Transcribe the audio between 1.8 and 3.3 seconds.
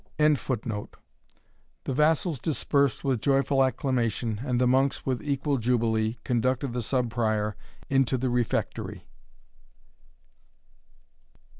vassals dispersed with